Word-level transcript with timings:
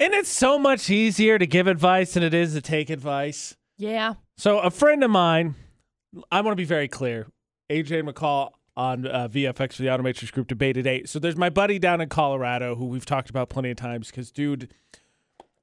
And 0.00 0.14
it's 0.14 0.28
so 0.28 0.58
much 0.58 0.90
easier 0.90 1.38
to 1.38 1.46
give 1.46 1.66
advice 1.66 2.14
than 2.14 2.22
it 2.22 2.32
is 2.32 2.54
to 2.54 2.60
take 2.60 2.88
advice. 2.88 3.56
Yeah. 3.76 4.14
So 4.36 4.60
a 4.60 4.70
friend 4.70 5.02
of 5.02 5.10
mine, 5.10 5.56
I 6.30 6.40
want 6.40 6.52
to 6.52 6.56
be 6.56 6.64
very 6.64 6.88
clear. 6.88 7.26
AJ 7.68 8.08
McCall 8.08 8.52
on 8.76 9.06
uh, 9.06 9.28
VFX 9.28 9.74
for 9.74 9.82
the 9.82 9.88
Automatrix 9.88 10.32
Group 10.32 10.46
Debate 10.46 10.76
at 10.76 10.86
8. 10.86 11.08
So 11.08 11.18
there's 11.18 11.36
my 11.36 11.50
buddy 11.50 11.80
down 11.80 12.00
in 12.00 12.08
Colorado 12.08 12.76
who 12.76 12.86
we've 12.86 13.04
talked 13.04 13.28
about 13.28 13.48
plenty 13.48 13.70
of 13.70 13.76
times 13.76 14.08
because 14.08 14.30
dude, 14.30 14.72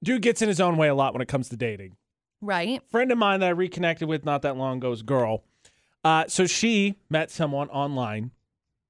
dude 0.03 0.21
gets 0.21 0.41
in 0.41 0.49
his 0.49 0.59
own 0.59 0.75
way 0.75 0.89
a 0.89 0.95
lot 0.95 1.13
when 1.13 1.21
it 1.21 1.29
comes 1.29 1.47
to 1.49 1.55
dating. 1.55 1.95
Right. 2.41 2.81
Friend 2.91 3.09
of 3.11 3.17
mine 3.17 3.39
that 3.39 3.47
I 3.47 3.51
reconnected 3.51 4.09
with 4.09 4.25
not 4.25 4.41
that 4.41 4.57
long 4.57 4.77
ago 4.77 4.91
is 4.91 5.01
girl. 5.01 5.45
Uh, 6.03 6.25
so 6.27 6.45
she 6.45 6.95
met 7.09 7.31
someone 7.31 7.69
online 7.69 8.31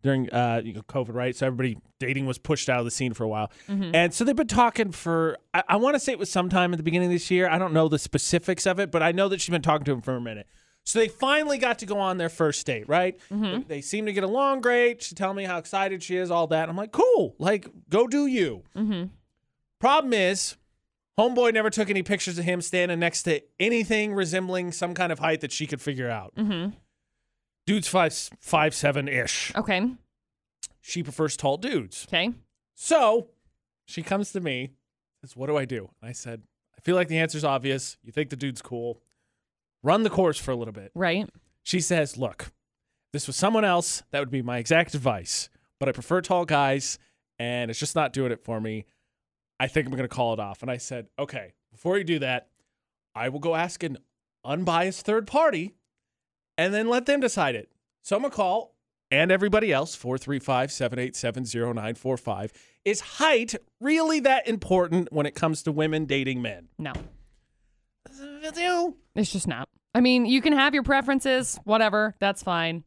during 0.06 0.32
uh, 0.32 0.62
you 0.64 0.72
know, 0.74 0.82
COVID, 0.84 1.14
right? 1.14 1.36
So 1.36 1.48
everybody 1.48 1.78
dating 2.00 2.26
was 2.26 2.38
pushed 2.38 2.70
out 2.70 2.80
of 2.80 2.86
the 2.86 2.92
scene 2.92 3.14
for 3.14 3.24
a 3.24 3.28
while, 3.28 3.52
and 3.94 4.14
so 4.14 4.24
they've 4.24 4.36
been 4.36 4.48
talking 4.48 4.92
for. 4.92 5.38
I, 5.54 5.64
I 5.70 5.76
want 5.76 5.96
to 5.96 6.00
say 6.00 6.14
it 6.14 6.20
was 6.20 6.32
sometime 6.32 6.72
at 6.74 6.78
the 6.78 6.84
beginning 6.84 7.08
of 7.08 7.14
this 7.14 7.30
year. 7.30 7.50
I 7.50 7.58
don't 7.58 7.74
know 7.74 7.90
the 7.90 8.00
specifics 8.00 8.66
of 8.66 8.80
it, 8.80 8.92
but 8.92 9.04
I 9.04 9.12
know 9.12 9.28
that 9.28 9.42
she's 9.42 9.52
been 9.52 9.62
talking 9.62 9.84
to 9.86 9.92
him 9.92 10.02
for 10.02 10.16
a 10.16 10.22
minute. 10.22 10.48
So 10.84 11.00
they 11.00 11.08
finally 11.08 11.58
got 11.58 11.80
to 11.80 11.88
go 11.88 11.98
on 11.98 12.18
their 12.20 12.30
first 12.30 12.64
date, 12.68 12.88
right? 12.88 13.20
They, 13.58 13.64
they 13.64 13.82
seem 13.82 14.06
to 14.06 14.14
get 14.14 14.24
along 14.24 14.62
great. 14.62 15.02
She 15.02 15.16
telling 15.16 15.36
me 15.36 15.44
how 15.44 15.58
excited 15.58 16.04
she 16.04 16.16
is, 16.16 16.30
all 16.30 16.46
that. 16.48 16.70
I'm 16.70 16.78
like, 16.78 16.92
cool, 16.92 17.36
like 17.40 17.68
go 17.90 18.06
do 18.06 18.28
you. 18.28 18.62
Mm-hmm. 18.78 19.06
Problem 19.80 20.14
is, 20.14 20.58
homeboy 21.18 21.54
never 21.54 21.72
took 21.72 21.90
any 21.90 22.04
pictures 22.04 22.38
of 22.38 22.46
him 22.46 22.62
standing 22.62 23.00
next 23.00 23.24
to 23.24 23.42
anything 23.60 24.14
resembling 24.14 24.72
some 24.72 24.94
kind 24.94 25.12
of 25.12 25.18
height 25.18 25.42
that 25.42 25.52
she 25.52 25.66
could 25.66 25.82
figure 25.82 26.10
out. 26.10 26.36
Mm-hmm. 26.36 26.76
Dude's 27.66 27.88
five 27.88 28.14
five 28.40 28.74
seven 28.76 29.08
ish. 29.08 29.54
Okay. 29.56 29.92
She 30.82 31.02
prefers 31.02 31.36
tall 31.36 31.58
dudes. 31.58 32.06
Okay. 32.08 32.32
So 32.76 33.30
she 33.86 34.04
comes 34.04 34.32
to 34.34 34.40
me, 34.42 34.72
says, 35.22 35.36
What 35.36 35.48
do 35.48 35.58
I 35.58 35.66
do? 35.66 35.90
I 36.02 36.12
said, 36.12 36.44
I 36.78 36.82
feel 36.82 36.96
like 36.96 37.08
the 37.08 37.18
answer's 37.18 37.44
obvious. 37.44 37.98
You 38.04 38.12
think 38.12 38.30
the 38.30 38.36
dude's 38.36 38.62
cool. 38.62 39.02
Run 39.84 40.04
the 40.04 40.10
course 40.10 40.38
for 40.38 40.52
a 40.52 40.56
little 40.56 40.74
bit. 40.74 40.92
Right. 40.94 41.30
She 41.64 41.80
says, 41.80 42.18
Look, 42.18 42.52
this 43.14 43.28
was 43.28 43.36
someone 43.36 43.66
else, 43.66 44.04
that 44.12 44.20
would 44.20 44.32
be 44.32 44.42
my 44.42 44.58
exact 44.58 44.94
advice. 44.94 45.50
But 45.80 45.90
I 45.90 45.92
prefer 45.92 46.22
tall 46.22 46.46
guys, 46.46 47.00
and 47.40 47.70
it's 47.72 47.80
just 47.80 47.96
not 47.96 48.14
doing 48.14 48.32
it 48.32 48.44
for 48.44 48.60
me. 48.60 48.86
I 49.60 49.68
think 49.68 49.88
I'm 49.88 49.92
going 49.92 50.04
to 50.04 50.08
call 50.08 50.34
it 50.34 50.40
off. 50.40 50.62
And 50.62 50.70
I 50.70 50.78
said, 50.78 51.08
Okay, 51.18 51.54
before 51.72 51.98
you 51.98 52.04
do 52.04 52.20
that, 52.20 52.50
I 53.16 53.30
will 53.30 53.40
go 53.40 53.56
ask 53.56 53.84
an 53.84 53.98
unbiased 54.44 55.06
third 55.06 55.28
party 55.28 55.75
and 56.58 56.74
then 56.74 56.88
let 56.88 57.06
them 57.06 57.20
decide 57.20 57.56
it. 57.56 57.72
So 58.02 58.16
I'm 58.16 58.22
going 58.22 58.32
to 58.32 58.36
call 58.36 58.76
and 59.12 59.32
everybody 59.32 59.72
else 59.72 59.96
435 59.96 60.72
787 60.72 61.44
0945. 61.44 62.52
Is 62.84 63.02
height 63.02 63.56
really 63.80 64.20
that 64.22 64.48
important 64.48 65.12
when 65.12 65.26
it 65.26 65.36
comes 65.36 65.64
to 65.64 65.72
women 65.72 66.06
dating 66.06 66.42
men? 66.42 66.70
No. 66.78 66.94
No. 68.56 68.96
It's 69.16 69.32
just 69.32 69.48
not. 69.48 69.68
I 69.94 70.02
mean, 70.02 70.26
you 70.26 70.42
can 70.42 70.54
have 70.54 70.74
your 70.74 70.84
preferences, 70.84 71.60
whatever. 71.64 72.16
That's 72.20 72.44
fine. 72.44 72.84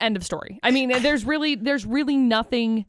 End 0.00 0.16
of 0.16 0.24
story. 0.24 0.58
I 0.62 0.70
mean, 0.70 0.88
there's 1.02 1.24
really 1.24 1.54
there's 1.54 1.86
really 1.86 2.16
nothing 2.16 2.86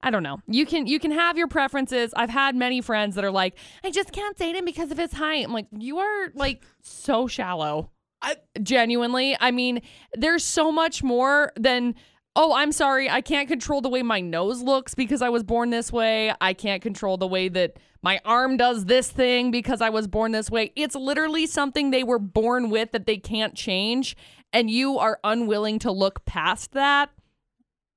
I 0.00 0.10
don't 0.10 0.22
know. 0.22 0.38
You 0.46 0.64
can 0.64 0.86
you 0.86 1.00
can 1.00 1.10
have 1.10 1.36
your 1.36 1.48
preferences. 1.48 2.14
I've 2.16 2.30
had 2.30 2.54
many 2.54 2.80
friends 2.80 3.16
that 3.16 3.24
are 3.24 3.32
like, 3.32 3.58
I 3.82 3.90
just 3.90 4.12
can't 4.12 4.36
date 4.36 4.54
him 4.54 4.64
because 4.64 4.92
of 4.92 4.98
his 4.98 5.12
height. 5.12 5.44
I'm 5.44 5.52
like, 5.52 5.66
you 5.76 5.98
are 5.98 6.28
like 6.34 6.62
so 6.82 7.26
shallow. 7.26 7.90
I, 8.22 8.36
Genuinely. 8.62 9.36
I 9.40 9.50
mean, 9.50 9.80
there's 10.14 10.44
so 10.44 10.72
much 10.72 11.02
more 11.02 11.52
than 11.56 11.94
Oh, 12.40 12.54
I'm 12.54 12.70
sorry. 12.70 13.10
I 13.10 13.20
can't 13.20 13.48
control 13.48 13.80
the 13.80 13.88
way 13.88 14.00
my 14.04 14.20
nose 14.20 14.62
looks 14.62 14.94
because 14.94 15.22
I 15.22 15.28
was 15.28 15.42
born 15.42 15.70
this 15.70 15.92
way. 15.92 16.32
I 16.40 16.54
can't 16.54 16.80
control 16.80 17.16
the 17.16 17.26
way 17.26 17.48
that 17.48 17.78
my 18.00 18.20
arm 18.24 18.56
does 18.56 18.84
this 18.84 19.10
thing 19.10 19.50
because 19.50 19.80
I 19.80 19.90
was 19.90 20.06
born 20.06 20.30
this 20.30 20.48
way. 20.48 20.70
It's 20.76 20.94
literally 20.94 21.46
something 21.46 21.90
they 21.90 22.04
were 22.04 22.20
born 22.20 22.70
with 22.70 22.92
that 22.92 23.06
they 23.06 23.16
can't 23.16 23.56
change. 23.56 24.16
And 24.52 24.70
you 24.70 24.98
are 24.98 25.18
unwilling 25.24 25.80
to 25.80 25.90
look 25.90 26.24
past 26.26 26.72
that. 26.72 27.10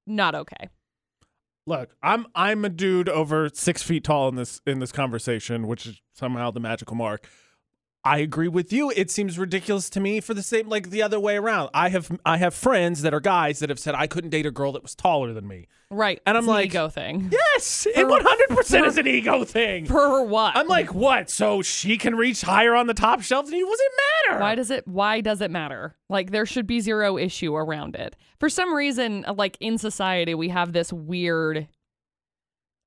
Not 0.07 0.33
okay. 0.33 0.69
Look, 1.67 1.95
I'm 2.01 2.25
I'm 2.33 2.65
a 2.65 2.69
dude 2.69 3.09
over 3.09 3.47
six 3.53 3.83
feet 3.83 4.03
tall 4.03 4.27
in 4.27 4.35
this 4.35 4.59
in 4.65 4.79
this 4.79 4.91
conversation, 4.91 5.67
which 5.67 5.85
is 5.85 6.01
somehow 6.13 6.49
the 6.49 6.59
magical 6.59 6.95
mark. 6.95 7.27
I 8.03 8.17
agree 8.17 8.47
with 8.47 8.73
you. 8.73 8.91
It 8.95 9.11
seems 9.11 9.37
ridiculous 9.37 9.87
to 9.91 9.99
me 9.99 10.21
for 10.21 10.33
the 10.33 10.41
same 10.41 10.67
like 10.67 10.89
the 10.89 11.03
other 11.03 11.19
way 11.19 11.37
around. 11.37 11.69
I 11.71 11.89
have 11.89 12.09
I 12.25 12.37
have 12.37 12.55
friends 12.55 13.03
that 13.03 13.13
are 13.13 13.19
guys 13.19 13.59
that 13.59 13.69
have 13.69 13.77
said 13.77 13.93
I 13.93 14.07
couldn't 14.07 14.31
date 14.31 14.47
a 14.47 14.51
girl 14.51 14.71
that 14.71 14.81
was 14.81 14.95
taller 14.95 15.33
than 15.33 15.47
me. 15.47 15.67
Right. 15.91 16.19
And 16.25 16.35
I'm 16.35 16.43
It's 16.43 16.47
an 16.47 16.53
like- 16.55 16.65
ego 16.65 16.89
thing. 16.89 17.29
Yes, 17.31 17.85
it 17.95 18.07
100 18.07 18.57
percent 18.57 18.85
is 18.87 18.97
an 18.97 19.05
ego 19.05 19.43
thing. 19.45 19.85
For 19.85 20.23
what? 20.25 20.55
I'm 20.57 20.67
like, 20.67 20.95
what? 20.95 21.29
So 21.29 21.61
she 21.61 21.95
can 21.97 22.15
reach 22.15 22.41
higher 22.41 22.73
on 22.73 22.87
the 22.87 22.95
top 22.95 23.21
shelf 23.21 23.45
than 23.45 23.55
you? 23.55 23.67
Does 23.69 23.79
it 23.79 23.91
matter? 24.29 24.41
Why 24.41 24.55
does 24.55 24.71
it 24.71 24.87
why 24.87 25.21
does 25.21 25.39
it 25.41 25.51
matter? 25.51 25.95
Like 26.09 26.31
there 26.31 26.47
should 26.47 26.65
be 26.65 26.79
zero 26.79 27.19
issue 27.19 27.55
around 27.55 27.95
it. 27.95 28.15
For 28.39 28.49
some 28.49 28.73
reason 28.73 29.25
like 29.35 29.57
in 29.59 29.77
society 29.77 30.33
we 30.33 30.49
have 30.49 30.73
this 30.73 30.91
weird 30.91 31.67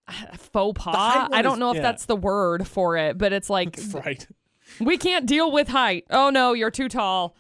uh, 0.08 0.12
faux 0.36 0.82
pas. 0.82 1.28
I 1.32 1.40
don't 1.42 1.54
is- 1.54 1.58
know 1.60 1.70
if 1.70 1.76
yeah. 1.76 1.82
that's 1.82 2.06
the 2.06 2.16
word 2.16 2.66
for 2.66 2.96
it, 2.96 3.16
but 3.16 3.32
it's 3.32 3.48
like 3.48 3.78
right. 3.92 4.26
We 4.80 4.96
can't 4.98 5.26
deal 5.26 5.50
with 5.50 5.68
height. 5.68 6.04
Oh 6.10 6.30
no, 6.30 6.52
you're 6.52 6.70
too 6.70 6.88
tall. 6.88 7.36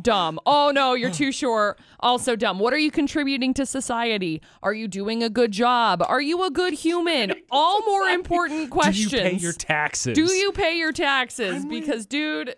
Dumb. 0.00 0.40
Oh 0.46 0.70
no, 0.74 0.94
you're 0.94 1.10
too 1.10 1.32
short. 1.32 1.78
Also 2.00 2.34
dumb. 2.36 2.58
What 2.58 2.72
are 2.72 2.78
you 2.78 2.90
contributing 2.90 3.52
to 3.54 3.66
society? 3.66 4.40
Are 4.62 4.72
you 4.72 4.88
doing 4.88 5.22
a 5.22 5.28
good 5.28 5.52
job? 5.52 6.02
Are 6.06 6.20
you 6.20 6.44
a 6.44 6.50
good 6.50 6.72
human? 6.72 7.34
All 7.50 7.82
more 7.84 8.08
important 8.08 8.70
questions. 8.70 9.10
Do 9.10 9.16
you 9.18 9.22
pay 9.22 9.36
your 9.36 9.52
taxes? 9.52 10.14
Do 10.14 10.32
you 10.32 10.52
pay 10.52 10.78
your 10.78 10.92
taxes? 10.92 11.62
I'm 11.64 11.68
because 11.68 12.06
dude, 12.06 12.54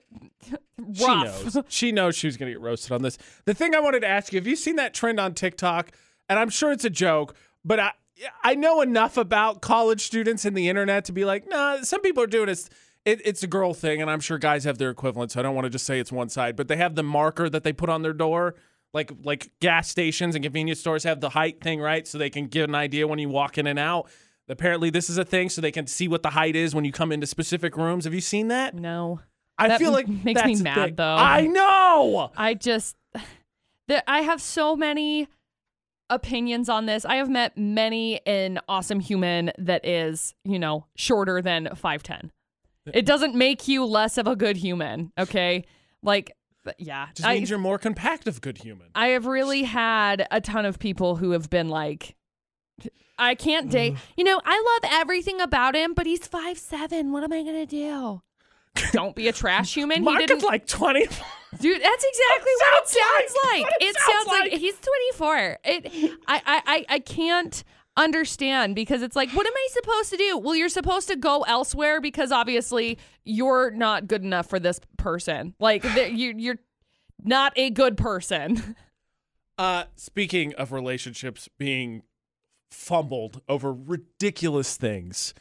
She 0.94 1.06
knows. 1.06 1.58
She 1.68 1.92
knows 1.92 2.14
she 2.16 2.26
was 2.28 2.36
going 2.36 2.48
to 2.52 2.58
get 2.58 2.62
roasted 2.62 2.92
on 2.92 3.02
this. 3.02 3.18
The 3.46 3.54
thing 3.54 3.74
I 3.74 3.80
wanted 3.80 4.00
to 4.00 4.08
ask 4.08 4.32
you: 4.32 4.38
Have 4.38 4.46
you 4.46 4.56
seen 4.56 4.76
that 4.76 4.94
trend 4.94 5.18
on 5.18 5.34
TikTok? 5.34 5.90
And 6.28 6.38
I'm 6.38 6.50
sure 6.50 6.72
it's 6.72 6.84
a 6.84 6.90
joke, 6.90 7.34
but 7.64 7.80
I 7.80 7.92
I 8.42 8.54
know 8.54 8.80
enough 8.80 9.16
about 9.16 9.60
college 9.60 10.02
students 10.04 10.44
and 10.44 10.56
the 10.56 10.68
internet 10.68 11.04
to 11.06 11.12
be 11.12 11.24
like, 11.24 11.48
nah. 11.48 11.82
Some 11.82 12.00
people 12.00 12.22
are 12.22 12.28
doing 12.28 12.48
it. 12.48 12.68
It, 13.04 13.20
it's 13.24 13.42
a 13.42 13.46
girl 13.46 13.74
thing, 13.74 14.02
and 14.02 14.10
I'm 14.10 14.20
sure 14.20 14.38
guys 14.38 14.64
have 14.64 14.78
their 14.78 14.90
equivalent. 14.90 15.32
So 15.32 15.40
I 15.40 15.42
don't 15.42 15.54
want 15.54 15.64
to 15.64 15.70
just 15.70 15.86
say 15.86 15.98
it's 15.98 16.12
one 16.12 16.28
side, 16.28 16.56
but 16.56 16.68
they 16.68 16.76
have 16.76 16.94
the 16.94 17.02
marker 17.02 17.48
that 17.48 17.64
they 17.64 17.72
put 17.72 17.88
on 17.88 18.02
their 18.02 18.12
door, 18.12 18.54
like 18.92 19.12
like 19.24 19.50
gas 19.60 19.88
stations 19.88 20.34
and 20.34 20.44
convenience 20.44 20.80
stores 20.80 21.04
have 21.04 21.20
the 21.20 21.30
height 21.30 21.62
thing, 21.62 21.80
right? 21.80 22.06
So 22.06 22.18
they 22.18 22.30
can 22.30 22.46
get 22.46 22.68
an 22.68 22.74
idea 22.74 23.06
when 23.06 23.18
you 23.18 23.28
walk 23.28 23.56
in 23.58 23.66
and 23.66 23.78
out. 23.78 24.10
Apparently, 24.50 24.90
this 24.90 25.10
is 25.10 25.18
a 25.18 25.24
thing, 25.24 25.48
so 25.50 25.60
they 25.60 25.70
can 25.72 25.86
see 25.86 26.08
what 26.08 26.22
the 26.22 26.30
height 26.30 26.56
is 26.56 26.74
when 26.74 26.84
you 26.84 26.92
come 26.92 27.12
into 27.12 27.26
specific 27.26 27.76
rooms. 27.76 28.04
Have 28.04 28.14
you 28.14 28.20
seen 28.20 28.48
that? 28.48 28.74
no. 28.74 29.20
I 29.60 29.66
That 29.68 29.80
feel 29.80 29.90
like 29.90 30.06
makes 30.06 30.44
me 30.44 30.54
mad, 30.62 30.96
though. 30.96 31.16
I 31.16 31.46
know. 31.48 32.30
I 32.36 32.54
just 32.54 32.96
there 33.88 34.02
I 34.06 34.20
have 34.20 34.40
so 34.40 34.76
many 34.76 35.28
opinions 36.10 36.68
on 36.68 36.86
this. 36.86 37.04
I 37.04 37.16
have 37.16 37.28
met 37.28 37.58
many 37.58 38.24
an 38.26 38.60
awesome 38.68 39.00
human 39.00 39.50
that 39.58 39.84
is, 39.84 40.34
you 40.44 40.58
know, 40.58 40.86
shorter 40.96 41.42
than 41.42 41.66
5'10. 41.74 42.30
It 42.94 43.06
doesn't 43.06 43.34
make 43.34 43.68
you 43.68 43.84
less 43.84 44.18
of 44.18 44.26
a 44.26 44.36
good 44.36 44.56
human, 44.56 45.12
okay? 45.18 45.64
Like 46.02 46.32
yeah. 46.78 47.08
Just 47.14 47.26
I, 47.26 47.34
means 47.34 47.50
you're 47.50 47.58
more 47.58 47.78
compact 47.78 48.28
of 48.28 48.40
good 48.40 48.58
human. 48.58 48.88
I 48.94 49.08
have 49.08 49.26
really 49.26 49.62
had 49.62 50.26
a 50.30 50.40
ton 50.40 50.66
of 50.66 50.78
people 50.78 51.16
who 51.16 51.30
have 51.30 51.48
been 51.50 51.68
like 51.68 52.16
I 53.18 53.34
can't 53.34 53.68
mm. 53.68 53.72
date. 53.72 53.94
You 54.16 54.24
know, 54.24 54.40
I 54.44 54.78
love 54.82 54.92
everything 54.92 55.40
about 55.40 55.74
him, 55.74 55.94
but 55.94 56.06
he's 56.06 56.26
five 56.26 56.58
seven. 56.58 57.12
What 57.12 57.24
am 57.24 57.32
I 57.32 57.42
gonna 57.42 57.66
do? 57.66 58.22
Don't 58.92 59.16
be 59.16 59.28
a 59.28 59.32
trash 59.32 59.74
human. 59.74 60.04
Mark 60.04 60.20
he 60.20 60.26
didn't 60.26 60.44
like 60.44 60.66
20. 60.66 61.00
Dude, 61.00 61.82
that's 61.82 62.04
exactly 62.04 62.52
what 62.60 62.82
it 62.82 62.88
sounds 62.88 63.34
like- 63.42 63.52
like. 63.52 63.62
what 63.62 63.72
it 63.80 63.84
It 63.84 63.96
sounds 63.96 64.12
sounds 64.12 64.26
like, 64.26 64.52
like. 64.52 64.60
he's 64.60 64.76
24. 65.16 65.58
It 65.64 66.12
I, 66.28 66.42
I 66.46 66.62
I 66.66 66.84
I 66.88 66.98
can't 67.00 67.64
understand 67.98 68.74
because 68.74 69.02
it's 69.02 69.16
like 69.16 69.30
what 69.30 69.46
am 69.46 69.52
I 69.54 69.68
supposed 69.72 70.10
to 70.10 70.16
do? 70.16 70.38
Well, 70.38 70.54
you're 70.54 70.68
supposed 70.68 71.08
to 71.08 71.16
go 71.16 71.42
elsewhere 71.42 72.00
because 72.00 72.32
obviously 72.32 72.98
you're 73.24 73.70
not 73.70 74.06
good 74.06 74.22
enough 74.22 74.48
for 74.48 74.58
this 74.58 74.80
person. 74.96 75.54
Like 75.58 75.84
you 75.84 76.34
you're 76.36 76.58
not 77.22 77.52
a 77.56 77.70
good 77.70 77.96
person. 77.96 78.76
Uh, 79.58 79.86
speaking 79.96 80.54
of 80.54 80.70
relationships 80.70 81.48
being 81.58 82.02
fumbled 82.70 83.42
over 83.48 83.72
ridiculous 83.72 84.76
things, 84.76 85.34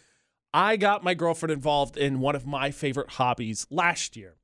I 0.51 0.75
got 0.75 1.03
my 1.03 1.13
girlfriend 1.13 1.53
involved 1.53 1.98
in 1.98 2.19
one 2.19 2.36
of 2.36 2.48
my 2.48 2.71
favorite 2.71 3.12
hobbies 3.12 3.68
last 3.69 4.18
year. 4.18 4.38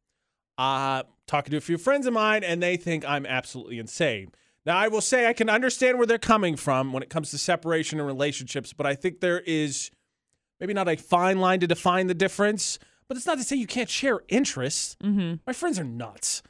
Uh, 0.59 1.01
talking 1.25 1.49
to 1.49 1.57
a 1.57 1.61
few 1.61 1.79
friends 1.79 2.05
of 2.05 2.13
mine, 2.13 2.43
and 2.43 2.61
they 2.61 2.77
think 2.77 3.03
I'm 3.03 3.25
absolutely 3.25 3.79
insane. 3.79 4.31
Now, 4.65 4.77
I 4.77 4.87
will 4.87 5.01
say 5.01 5.27
I 5.27 5.33
can 5.33 5.49
understand 5.49 5.97
where 5.97 6.07
they're 6.07 6.17
coming 6.17 6.55
from 6.55 6.93
when 6.93 7.03
it 7.03 7.09
comes 7.09 7.31
to 7.31 7.37
separation 7.37 7.99
and 7.99 8.07
relationships, 8.07 8.71
but 8.71 8.85
I 8.85 8.95
think 8.95 9.19
there 9.19 9.41
is 9.41 9.91
maybe 10.59 10.73
not 10.73 10.87
a 10.87 10.95
fine 10.95 11.39
line 11.39 11.59
to 11.59 11.67
define 11.67 12.07
the 12.07 12.13
difference, 12.13 12.79
but 13.07 13.17
it's 13.17 13.25
not 13.25 13.37
to 13.37 13.43
say 13.43 13.57
you 13.57 13.67
can't 13.67 13.89
share 13.89 14.21
interests. 14.29 14.95
Mm-hmm. 15.03 15.35
My 15.45 15.53
friends 15.53 15.77
are 15.79 15.83
nuts. 15.83 16.43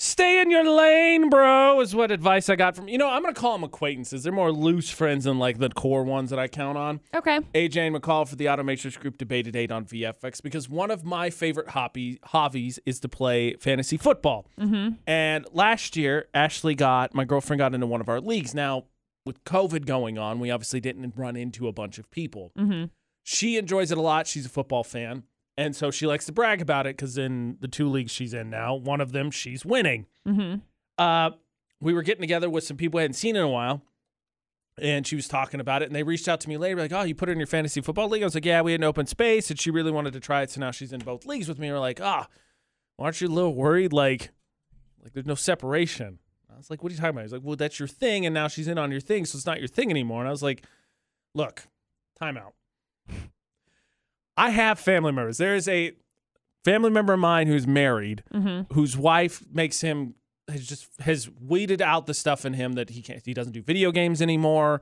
Stay 0.00 0.40
in 0.40 0.48
your 0.48 0.62
lane, 0.62 1.28
bro, 1.28 1.80
is 1.80 1.92
what 1.92 2.12
advice 2.12 2.48
I 2.48 2.54
got 2.54 2.76
from, 2.76 2.86
you 2.86 2.98
know, 2.98 3.08
I'm 3.08 3.20
going 3.20 3.34
to 3.34 3.40
call 3.40 3.54
them 3.54 3.64
acquaintances. 3.64 4.22
They're 4.22 4.32
more 4.32 4.52
loose 4.52 4.90
friends 4.90 5.24
than 5.24 5.40
like 5.40 5.58
the 5.58 5.70
core 5.70 6.04
ones 6.04 6.30
that 6.30 6.38
I 6.38 6.46
count 6.46 6.78
on. 6.78 7.00
Okay. 7.12 7.40
AJ 7.52 7.88
and 7.88 7.96
McCall 7.96 8.28
for 8.28 8.36
the 8.36 8.44
Automatrix 8.44 8.96
Group 8.96 9.18
Debate 9.18 9.48
at 9.48 9.56
8 9.56 9.72
on 9.72 9.84
VFX 9.86 10.40
because 10.40 10.68
one 10.68 10.92
of 10.92 11.04
my 11.04 11.30
favorite 11.30 11.70
hobby, 11.70 12.20
hobbies 12.26 12.78
is 12.86 13.00
to 13.00 13.08
play 13.08 13.54
fantasy 13.54 13.96
football. 13.96 14.46
Mm-hmm. 14.60 14.94
And 15.08 15.46
last 15.52 15.96
year, 15.96 16.28
Ashley 16.32 16.76
got, 16.76 17.12
my 17.12 17.24
girlfriend 17.24 17.58
got 17.58 17.74
into 17.74 17.88
one 17.88 18.00
of 18.00 18.08
our 18.08 18.20
leagues. 18.20 18.54
Now, 18.54 18.84
with 19.26 19.42
COVID 19.42 19.84
going 19.84 20.16
on, 20.16 20.38
we 20.38 20.52
obviously 20.52 20.78
didn't 20.80 21.14
run 21.16 21.34
into 21.34 21.66
a 21.66 21.72
bunch 21.72 21.98
of 21.98 22.08
people. 22.12 22.52
Mm-hmm. 22.56 22.84
She 23.24 23.56
enjoys 23.56 23.90
it 23.90 23.98
a 23.98 24.00
lot. 24.00 24.28
She's 24.28 24.46
a 24.46 24.48
football 24.48 24.84
fan. 24.84 25.24
And 25.58 25.74
so 25.74 25.90
she 25.90 26.06
likes 26.06 26.24
to 26.26 26.32
brag 26.32 26.62
about 26.62 26.86
it 26.86 26.96
because 26.96 27.18
in 27.18 27.56
the 27.58 27.66
two 27.66 27.88
leagues 27.88 28.12
she's 28.12 28.32
in 28.32 28.48
now, 28.48 28.76
one 28.76 29.00
of 29.00 29.10
them 29.10 29.32
she's 29.32 29.64
winning. 29.64 30.06
Mm-hmm. 30.24 30.60
Uh, 30.96 31.30
we 31.80 31.92
were 31.92 32.02
getting 32.02 32.22
together 32.22 32.48
with 32.48 32.62
some 32.62 32.76
people 32.76 32.98
I 32.98 33.02
hadn't 33.02 33.14
seen 33.14 33.34
in 33.34 33.42
a 33.42 33.48
while, 33.48 33.82
and 34.80 35.04
she 35.04 35.16
was 35.16 35.26
talking 35.26 35.58
about 35.58 35.82
it. 35.82 35.86
And 35.86 35.96
they 35.96 36.04
reached 36.04 36.28
out 36.28 36.40
to 36.42 36.48
me 36.48 36.56
later, 36.56 36.76
like, 36.76 36.92
"Oh, 36.92 37.02
you 37.02 37.12
put 37.12 37.28
her 37.28 37.32
in 37.32 37.40
your 37.40 37.48
fantasy 37.48 37.80
football 37.80 38.08
league?" 38.08 38.22
I 38.22 38.26
was 38.26 38.36
like, 38.36 38.44
"Yeah, 38.44 38.62
we 38.62 38.70
had 38.70 38.80
an 38.80 38.84
open 38.84 39.06
space, 39.06 39.50
and 39.50 39.58
she 39.58 39.72
really 39.72 39.90
wanted 39.90 40.12
to 40.12 40.20
try 40.20 40.42
it, 40.42 40.50
so 40.52 40.60
now 40.60 40.70
she's 40.70 40.92
in 40.92 41.00
both 41.00 41.26
leagues 41.26 41.48
with 41.48 41.58
me." 41.58 41.72
we're 41.72 41.80
like, 41.80 42.00
"Ah, 42.00 42.28
aren't 42.96 43.20
you 43.20 43.26
a 43.26 43.28
little 43.28 43.56
worried? 43.56 43.92
Like, 43.92 44.30
like 45.02 45.12
there's 45.12 45.26
no 45.26 45.34
separation." 45.34 46.20
I 46.54 46.56
was 46.56 46.70
like, 46.70 46.84
"What 46.84 46.92
are 46.92 46.94
you 46.94 47.00
talking 47.00 47.16
about?" 47.16 47.22
He's 47.22 47.32
like, 47.32 47.42
"Well, 47.42 47.56
that's 47.56 47.80
your 47.80 47.88
thing, 47.88 48.24
and 48.24 48.32
now 48.32 48.46
she's 48.46 48.68
in 48.68 48.78
on 48.78 48.92
your 48.92 49.00
thing, 49.00 49.24
so 49.24 49.36
it's 49.36 49.46
not 49.46 49.58
your 49.58 49.66
thing 49.66 49.90
anymore." 49.90 50.20
And 50.20 50.28
I 50.28 50.30
was 50.30 50.42
like, 50.42 50.64
"Look, 51.34 51.66
time 52.16 52.36
out. 52.36 52.54
I 54.38 54.50
have 54.50 54.78
family 54.78 55.12
members. 55.12 55.38
There 55.38 55.54
is 55.54 55.68
a 55.68 55.92
family 56.64 56.90
member 56.90 57.12
of 57.12 57.20
mine 57.20 57.46
who's 57.46 57.66
married." 57.66 58.22
Mm-hmm. 58.32 58.72
whose 58.74 58.96
wife 58.96 59.42
makes 59.52 59.80
him 59.80 60.14
has 60.48 60.66
just 60.66 60.88
has 61.00 61.28
weeded 61.40 61.82
out 61.82 62.06
the 62.06 62.14
stuff 62.14 62.44
in 62.44 62.54
him 62.54 62.72
that 62.74 62.90
he 62.90 63.02
can't 63.02 63.22
he 63.24 63.34
doesn't 63.34 63.52
do 63.52 63.62
video 63.62 63.92
games 63.92 64.22
anymore. 64.22 64.80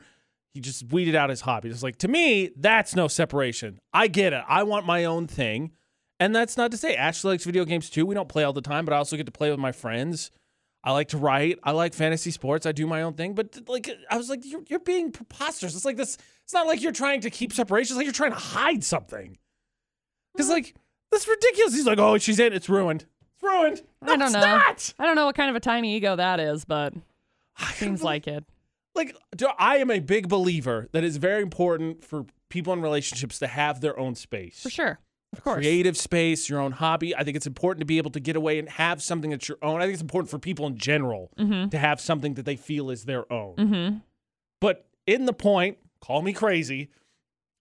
He 0.55 0.61
just 0.61 0.91
weeded 0.91 1.15
out 1.15 1.29
his 1.29 1.43
hobbies. 1.43 1.73
It's 1.73 1.83
like 1.83 1.99
to 1.99 2.09
me, 2.09 2.51
that's 2.57 2.95
no 2.95 3.09
separation. 3.09 3.79
I 3.93 4.07
get 4.09 4.33
it. 4.33 4.45
I 4.49 4.63
want 4.63 4.87
my 4.87 5.05
own 5.05 5.27
thing. 5.27 5.73
And 6.19 6.35
that's 6.35 6.57
not 6.57 6.71
to 6.71 6.79
say 6.79 6.97
Ashley 6.97 7.33
likes 7.33 7.45
video 7.45 7.65
games 7.65 7.91
too. 7.91 8.07
We 8.07 8.15
don't 8.15 8.29
play 8.29 8.43
all 8.45 8.55
the 8.55 8.63
time, 8.63 8.87
but 8.87 8.95
I 8.95 8.97
also 8.97 9.17
get 9.17 9.27
to 9.27 9.33
play 9.33 9.51
with 9.51 9.59
my 9.59 9.73
friends. 9.73 10.31
I 10.83 10.93
like 10.93 11.09
to 11.09 11.19
write. 11.19 11.59
I 11.63 11.73
like 11.73 11.93
fantasy 11.93 12.31
sports. 12.31 12.65
I 12.65 12.73
do 12.73 12.87
my 12.87 13.03
own 13.03 13.15
thing. 13.15 13.35
But 13.35 13.59
like 13.69 13.91
I 14.11 14.17
was 14.17 14.31
like, 14.31 14.41
you're, 14.45 14.63
you're 14.69 14.79
being 14.79 15.11
preposterous. 15.13 15.75
It's 15.75 15.85
like 15.85 15.97
this. 15.97 16.17
It's 16.45 16.55
not 16.55 16.67
like 16.67 16.81
you're 16.81 16.93
trying 16.93 17.21
to 17.23 17.31
keep 17.31 17.53
separation. 17.53 17.95
It's 17.95 17.97
like 17.97 18.07
you're 18.07 18.13
trying 18.13 18.33
to 18.33 18.39
hide 18.39 18.85
something. 18.85 19.37
Because 20.37 20.51
like 20.51 20.75
that's 21.11 21.27
ridiculous. 21.29 21.75
He's 21.75 21.87
like, 21.87 21.99
oh, 21.99 22.19
she's 22.19 22.39
in. 22.39 22.53
It's 22.53 22.69
ruined. 22.69 23.07
It's 23.35 23.43
ruined. 23.43 23.83
No, 24.03 24.13
I 24.13 24.17
don't 24.17 24.23
it's 24.27 24.35
know. 24.35 24.41
Not. 24.41 24.95
I 24.99 25.07
don't 25.07 25.17
know 25.17 25.27
what 25.27 25.35
kind 25.37 25.51
of 25.51 25.57
a 25.57 25.61
tiny 25.61 25.97
ego 25.97 26.17
that 26.17 26.41
is, 26.41 26.65
but 26.65 26.93
seems 27.75 28.03
like 28.03 28.27
it. 28.27 28.45
like 28.95 29.15
do- 29.37 29.49
I 29.59 29.77
am 29.79 29.91
a 29.91 29.99
big 30.01 30.29
believer 30.29 30.89
that 30.93 31.05
it's 31.05 31.17
very 31.17 31.43
important 31.43 32.05
for 32.05 32.27
people 32.49 32.73
in 32.73 32.81
relationships 32.83 33.39
to 33.41 33.47
have 33.47 33.81
their 33.81 33.99
own 33.99 34.15
space. 34.15 34.63
For 34.63 34.71
sure. 34.71 34.99
Of 35.33 35.43
course. 35.43 35.57
Creative 35.57 35.97
space, 35.97 36.49
your 36.49 36.61
own 36.61 36.73
hobby. 36.73 37.15
I 37.15 37.25
think 37.25 37.37
it's 37.37 37.47
important 37.49 37.81
to 37.81 37.85
be 37.87 37.99
able 37.99 38.13
to 38.13 38.21
get 38.21 38.37
away 38.37 38.59
and 38.59 38.69
have 38.69 39.03
something 39.03 39.31
that's 39.31 39.49
your 39.49 39.59
own. 39.61 39.81
I 39.81 39.85
think 39.85 39.95
it's 39.95 40.03
important 40.03 40.31
for 40.31 40.39
people 40.39 40.67
in 40.67 40.79
general 40.79 41.31
Mm-hmm. 41.39 41.69
to 41.71 41.79
have 41.79 42.01
something 42.01 42.35
that 42.35 42.45
they 42.47 42.57
feel 42.57 42.91
is 42.91 43.05
their 43.05 43.31
own. 43.31 43.57
Mm-hmm. 43.57 43.97
But 44.61 44.87
in 45.07 45.27
the 45.27 45.33
point, 45.33 45.79
call 46.01 46.23
me 46.23 46.33
crazy, 46.33 46.89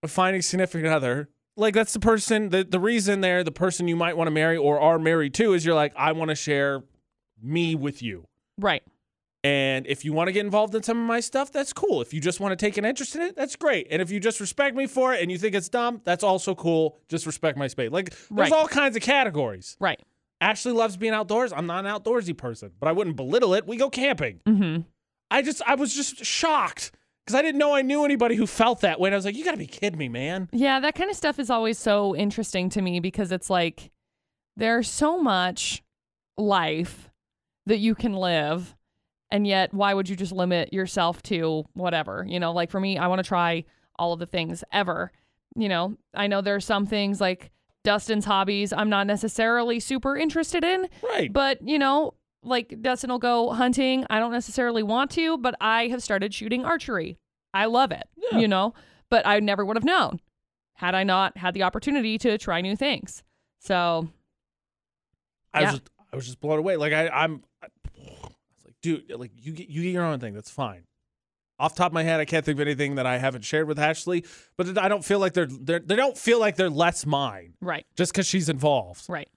of 0.02 0.10
finding 0.10 0.40
significant 0.42 0.92
other, 0.92 1.28
like 1.56 1.74
that's 1.74 1.92
the 1.92 2.00
person, 2.00 2.50
the, 2.50 2.64
the 2.64 2.80
reason 2.80 3.20
there, 3.20 3.42
the 3.44 3.50
person 3.52 3.88
you 3.88 3.96
might 3.96 4.16
want 4.16 4.26
to 4.28 4.32
marry 4.32 4.56
or 4.56 4.78
are 4.80 4.98
married 4.98 5.34
to 5.34 5.52
is 5.54 5.64
you're 5.64 5.74
like, 5.74 5.92
I 5.96 6.12
want 6.12 6.28
to 6.30 6.34
share 6.34 6.82
me 7.42 7.74
with 7.74 8.02
you. 8.02 8.26
Right. 8.58 8.82
And 9.44 9.86
if 9.86 10.04
you 10.04 10.12
want 10.12 10.26
to 10.28 10.32
get 10.32 10.44
involved 10.44 10.74
in 10.74 10.82
some 10.82 10.98
of 11.00 11.06
my 11.06 11.20
stuff, 11.20 11.52
that's 11.52 11.72
cool. 11.72 12.02
If 12.02 12.12
you 12.12 12.20
just 12.20 12.40
want 12.40 12.50
to 12.52 12.56
take 12.56 12.76
an 12.78 12.84
interest 12.84 13.14
in 13.14 13.22
it, 13.22 13.36
that's 13.36 13.54
great. 13.54 13.86
And 13.90 14.02
if 14.02 14.10
you 14.10 14.18
just 14.18 14.40
respect 14.40 14.74
me 14.76 14.86
for 14.86 15.14
it 15.14 15.22
and 15.22 15.30
you 15.30 15.38
think 15.38 15.54
it's 15.54 15.68
dumb, 15.68 16.00
that's 16.04 16.24
also 16.24 16.54
cool. 16.54 16.98
Just 17.08 17.26
respect 17.26 17.56
my 17.56 17.68
space. 17.68 17.90
Like 17.92 18.10
there's 18.10 18.30
Right. 18.30 18.52
all 18.52 18.66
kinds 18.66 18.96
of 18.96 19.02
categories. 19.02 19.76
Right. 19.78 20.00
Ashley 20.40 20.72
loves 20.72 20.96
being 20.96 21.12
outdoors. 21.12 21.52
I'm 21.52 21.66
not 21.66 21.86
an 21.86 21.90
outdoorsy 21.92 22.36
person, 22.36 22.72
but 22.80 22.88
I 22.88 22.92
wouldn't 22.92 23.16
belittle 23.16 23.54
it. 23.54 23.66
We 23.66 23.76
go 23.76 23.88
camping. 23.88 24.40
Mm-hmm. 24.46 24.82
I 25.30 25.42
just 25.42 25.62
I 25.66 25.76
was 25.76 25.94
just 25.94 26.24
shocked 26.24 26.90
because 27.26 27.34
I 27.38 27.42
didn't 27.42 27.58
know 27.58 27.74
I 27.74 27.82
knew 27.82 28.04
anybody 28.04 28.36
who 28.36 28.46
felt 28.46 28.80
that 28.82 29.00
way. 29.00 29.08
And 29.08 29.14
I 29.14 29.18
was 29.18 29.24
like, 29.24 29.34
you 29.36 29.44
got 29.44 29.50
to 29.50 29.56
be 29.58 29.66
kidding 29.66 29.98
me, 29.98 30.08
man. 30.08 30.48
Yeah, 30.52 30.78
that 30.80 30.94
kind 30.94 31.10
of 31.10 31.16
stuff 31.16 31.38
is 31.40 31.50
always 31.50 31.76
so 31.76 32.14
interesting 32.14 32.70
to 32.70 32.80
me 32.80 33.00
because 33.00 33.32
it's 33.32 33.50
like 33.50 33.90
there's 34.56 34.88
so 34.88 35.20
much 35.20 35.82
life 36.38 37.10
that 37.66 37.78
you 37.78 37.94
can 37.94 38.12
live 38.12 38.74
and 39.30 39.46
yet 39.46 39.74
why 39.74 39.92
would 39.94 40.08
you 40.08 40.14
just 40.14 40.30
limit 40.32 40.72
yourself 40.72 41.22
to 41.22 41.64
whatever 41.72 42.24
you 42.28 42.38
know 42.38 42.52
like 42.52 42.70
for 42.70 42.78
me 42.78 42.96
i 42.98 43.06
want 43.06 43.18
to 43.18 43.26
try 43.26 43.64
all 43.98 44.12
of 44.12 44.18
the 44.20 44.26
things 44.26 44.62
ever 44.70 45.10
you 45.56 45.68
know 45.68 45.96
i 46.14 46.26
know 46.26 46.40
there's 46.42 46.64
some 46.64 46.84
things 46.86 47.20
like 47.20 47.50
dustin's 47.84 48.26
hobbies 48.26 48.72
i'm 48.72 48.90
not 48.90 49.06
necessarily 49.06 49.80
super 49.80 50.14
interested 50.16 50.62
in 50.62 50.86
Right. 51.02 51.32
but 51.32 51.66
you 51.66 51.78
know 51.78 52.12
like 52.46 52.80
dustin 52.82 53.10
will 53.10 53.18
go 53.18 53.50
hunting 53.50 54.04
i 54.10 54.18
don't 54.18 54.32
necessarily 54.32 54.82
want 54.82 55.10
to 55.10 55.36
but 55.38 55.54
i 55.60 55.88
have 55.88 56.02
started 56.02 56.32
shooting 56.32 56.64
archery 56.64 57.18
i 57.52 57.66
love 57.66 57.90
it 57.92 58.08
Yeah. 58.16 58.38
you 58.38 58.48
know 58.48 58.72
but 59.10 59.26
i 59.26 59.38
never 59.40 59.64
would 59.64 59.76
have 59.76 59.84
known 59.84 60.20
had 60.74 60.94
i 60.94 61.04
not 61.04 61.36
had 61.36 61.54
the 61.54 61.62
opportunity 61.62 62.18
to 62.18 62.38
try 62.38 62.60
new 62.60 62.76
things 62.76 63.22
so 63.60 64.08
I 65.52 65.60
Yeah. 65.60 65.70
was 65.72 65.80
just 65.80 65.90
I 66.12 66.16
was 66.16 66.26
just 66.26 66.40
blown 66.40 66.58
away. 66.58 66.76
Like 66.76 66.92
I 66.92 67.08
I'm 67.08 67.42
I, 67.62 67.66
was 67.96 68.64
like, 68.64 68.74
dude, 68.82 69.10
like 69.16 69.30
you 69.36 69.52
get 69.52 69.68
you 69.68 69.82
get 69.82 69.90
your 69.92 70.04
own 70.04 70.20
thing. 70.20 70.34
That's 70.34 70.50
fine. 70.50 70.84
Off 71.58 71.74
the 71.74 71.78
top 71.78 71.86
of 71.88 71.94
my 71.94 72.02
head, 72.02 72.20
I 72.20 72.26
can't 72.26 72.44
think 72.44 72.56
of 72.56 72.60
anything 72.60 72.96
that 72.96 73.06
I 73.06 73.16
haven't 73.16 73.42
shared 73.42 73.66
with 73.66 73.78
Ashley, 73.78 74.24
but 74.58 74.76
I 74.76 74.88
don't 74.88 75.02
feel 75.04 75.18
like 75.18 75.32
they're, 75.32 75.46
they're 75.46 75.78
they 75.80 75.96
don't 75.96 76.16
feel 76.16 76.38
like 76.38 76.56
they're 76.56 76.68
less 76.70 77.06
mine 77.06 77.54
right 77.62 77.86
just 77.96 78.12
because 78.12 78.26
she's 78.26 78.48
involved. 78.50 79.06
right 79.08 79.28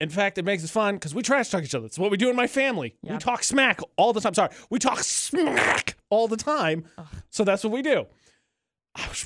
In 0.00 0.08
fact, 0.08 0.38
it 0.38 0.44
makes 0.44 0.64
it 0.64 0.70
fun 0.70 0.96
because 0.96 1.14
we 1.14 1.22
trash 1.22 1.50
talk 1.50 1.62
each 1.62 1.74
other. 1.74 1.86
It's 1.86 1.98
what 1.98 2.10
we 2.10 2.16
do 2.16 2.28
in 2.28 2.36
my 2.36 2.46
family. 2.46 2.96
Yeah. 3.02 3.12
We 3.12 3.18
talk 3.18 3.44
smack 3.44 3.80
all 3.96 4.12
the 4.12 4.20
time. 4.20 4.34
Sorry, 4.34 4.50
we 4.68 4.78
talk 4.78 4.98
smack 5.00 5.96
all 6.10 6.28
the 6.28 6.36
time. 6.36 6.84
So 7.30 7.44
that's 7.44 7.62
what 7.64 7.72
we 7.72 7.80
do. 7.80 8.06
I 8.94 9.08
was, 9.08 9.24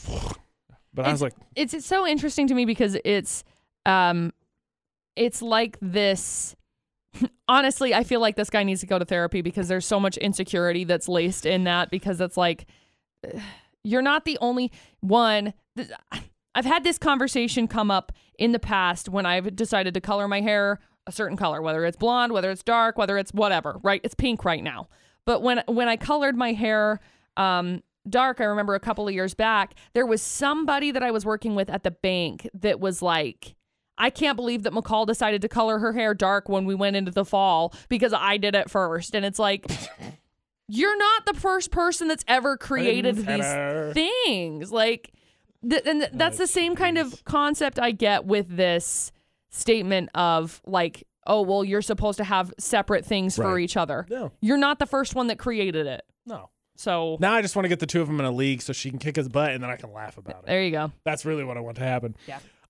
but 0.94 1.06
I 1.06 1.12
was 1.12 1.22
like, 1.22 1.34
it's, 1.54 1.74
it's 1.74 1.86
so 1.86 2.06
interesting 2.06 2.46
to 2.48 2.54
me 2.54 2.64
because 2.64 2.96
it's 3.04 3.44
um 3.86 4.32
it's 5.16 5.42
like 5.42 5.78
this 5.80 6.54
honestly 7.48 7.94
i 7.94 8.04
feel 8.04 8.20
like 8.20 8.36
this 8.36 8.50
guy 8.50 8.62
needs 8.62 8.80
to 8.80 8.86
go 8.86 8.98
to 8.98 9.04
therapy 9.04 9.40
because 9.40 9.68
there's 9.68 9.86
so 9.86 9.98
much 9.98 10.16
insecurity 10.18 10.84
that's 10.84 11.08
laced 11.08 11.46
in 11.46 11.64
that 11.64 11.90
because 11.90 12.20
it's 12.20 12.36
like 12.36 12.66
you're 13.84 14.02
not 14.02 14.24
the 14.24 14.36
only 14.40 14.70
one 15.00 15.54
th- 15.76 15.90
i've 16.58 16.64
had 16.64 16.84
this 16.84 16.98
conversation 16.98 17.68
come 17.68 17.90
up 17.90 18.12
in 18.38 18.52
the 18.52 18.58
past 18.58 19.08
when 19.08 19.24
i've 19.24 19.54
decided 19.54 19.94
to 19.94 20.00
color 20.00 20.26
my 20.26 20.40
hair 20.40 20.80
a 21.06 21.12
certain 21.12 21.36
color 21.36 21.62
whether 21.62 21.84
it's 21.84 21.96
blonde 21.96 22.32
whether 22.32 22.50
it's 22.50 22.62
dark 22.62 22.98
whether 22.98 23.16
it's 23.16 23.32
whatever 23.32 23.78
right 23.82 24.00
it's 24.04 24.14
pink 24.14 24.44
right 24.44 24.62
now 24.62 24.88
but 25.24 25.42
when 25.42 25.62
when 25.66 25.88
i 25.88 25.96
colored 25.96 26.36
my 26.36 26.52
hair 26.52 27.00
um 27.36 27.82
dark 28.08 28.40
i 28.40 28.44
remember 28.44 28.74
a 28.74 28.80
couple 28.80 29.06
of 29.06 29.14
years 29.14 29.34
back 29.34 29.74
there 29.94 30.06
was 30.06 30.20
somebody 30.20 30.90
that 30.90 31.02
i 31.02 31.10
was 31.10 31.24
working 31.24 31.54
with 31.54 31.70
at 31.70 31.84
the 31.84 31.90
bank 31.90 32.48
that 32.52 32.80
was 32.80 33.00
like 33.00 33.54
I 33.98 34.10
can't 34.10 34.36
believe 34.36 34.62
that 34.62 34.72
McCall 34.72 35.06
decided 35.06 35.42
to 35.42 35.48
color 35.48 35.80
her 35.80 35.92
hair 35.92 36.14
dark 36.14 36.48
when 36.48 36.64
we 36.64 36.74
went 36.74 36.94
into 36.94 37.10
the 37.10 37.24
fall 37.24 37.74
because 37.88 38.12
I 38.12 38.36
did 38.36 38.54
it 38.54 38.70
first. 38.70 39.14
And 39.14 39.26
it's 39.26 39.40
like, 39.40 39.66
you're 40.68 40.96
not 40.96 41.26
the 41.26 41.34
first 41.34 41.70
person 41.72 42.06
that's 42.06 42.24
ever 42.28 42.56
created 42.56 43.16
these 43.16 43.94
things. 43.94 44.70
Like, 44.70 45.12
th- 45.68 45.82
and 45.86 46.00
th- 46.00 46.12
that's 46.14 46.38
the 46.38 46.46
same 46.46 46.74
kind 46.76 46.98
of 46.98 47.24
concept 47.24 47.78
I 47.78 47.92
get 47.92 48.24
with 48.26 48.54
this 48.56 49.12
statement 49.50 50.10
of 50.14 50.60
like, 50.66 51.04
oh, 51.26 51.42
well, 51.42 51.64
you're 51.64 51.82
supposed 51.82 52.18
to 52.18 52.24
have 52.24 52.52
separate 52.58 53.04
things 53.04 53.36
for 53.36 53.54
Right. 53.54 53.62
each 53.64 53.76
other. 53.76 54.06
no, 54.10 54.32
You're 54.40 54.58
not 54.58 54.78
the 54.78 54.86
first 54.86 55.14
one 55.14 55.26
that 55.28 55.38
created 55.38 55.86
it. 55.86 56.02
no. 56.26 56.50
So 56.76 57.16
Now 57.18 57.32
I 57.34 57.42
just 57.42 57.56
want 57.56 57.64
to 57.64 57.68
get 57.68 57.80
the 57.80 57.86
two 57.86 58.00
of 58.00 58.06
them 58.06 58.20
in 58.20 58.24
a 58.24 58.30
league 58.30 58.62
so 58.62 58.72
she 58.72 58.88
can 58.90 59.00
kick 59.00 59.16
his 59.16 59.28
butt 59.28 59.50
and 59.50 59.60
then 59.60 59.68
I 59.68 59.74
can 59.74 59.92
laugh 59.92 60.16
about 60.16 60.42
it. 60.44 60.46
there 60.46 60.62
you 60.62 60.70
go. 60.70 60.92
That's 61.04 61.24
really 61.24 61.42
what 61.42 61.56
I 61.56 61.60
want 61.60 61.76
to 61.78 61.82
happen. 61.82 62.14
Yeah. 62.28 62.38